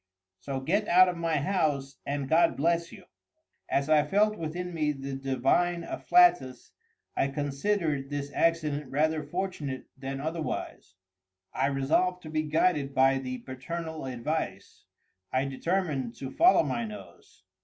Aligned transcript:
]—"so 0.39 0.59
get 0.59 0.87
out 0.87 1.07
of 1.07 1.15
my 1.15 1.37
house, 1.37 1.97
and 2.07 2.27
God 2.27 2.57
bless 2.57 2.91
you!" 2.91 3.03
As 3.69 3.87
I 3.87 4.01
felt 4.03 4.35
within 4.35 4.73
me 4.73 4.93
the 4.93 5.13
divine 5.13 5.83
afflatus, 5.83 6.71
I 7.15 7.27
considered 7.27 8.09
this 8.09 8.31
accident 8.33 8.89
rather 8.89 9.21
fortunate 9.21 9.85
than 9.95 10.19
otherwise. 10.19 10.95
I 11.53 11.67
resolved 11.67 12.23
to 12.23 12.31
be 12.31 12.41
guided 12.41 12.95
by 12.95 13.19
the 13.19 13.37
paternal 13.45 14.05
advice. 14.07 14.85
I 15.31 15.45
determined 15.45 16.15
to 16.15 16.31
follow 16.31 16.63
my 16.63 16.83
nose. 16.83 17.43